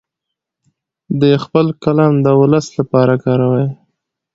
دی 1.19 1.33
خپل 1.43 1.65
قلم 1.83 2.13
د 2.25 2.27
ولس 2.39 2.67
لپاره 2.79 3.13
کاروي. 3.23 3.67